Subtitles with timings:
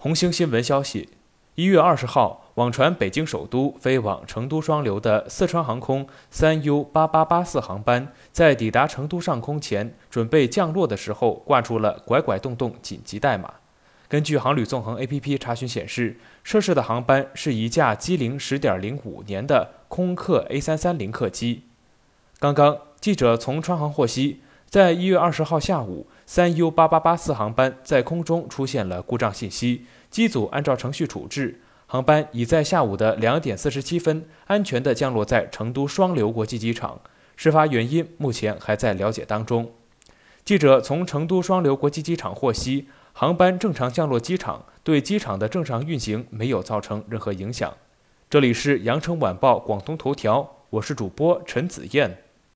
[0.00, 1.08] 红星新闻消息，
[1.56, 13.54] 一月二十号，网传北京首都飞往成都双流的四川航空三 U 八八八四航班，在抵达成都上空前，准备降落的时候挂出了拐拐动动紧急代码。
[14.06, 21.64] 根据航旅纵横 APP 查询显示，涉事的航班是一架机龄十点零五年的空客 A 三三零客机。
[22.38, 24.42] 刚刚，记者从川航获悉。
[24.70, 37.00] 在一月二十号下午，三 U 八八八四航班在空中出现了故障信息，机组按照程序处置，航班已在下午的两点四十七分安全地降落在成都双流国际机场。
[37.34, 39.72] 事发原因目前还在了解当中。
[40.44, 47.72] 记者从成都双流国际机场获悉，航班正常降落机场，对机场的正常运行没有造成任何影响。
[48.28, 52.18] 这里是羊城晚报广东头条，我是主播陈子燕。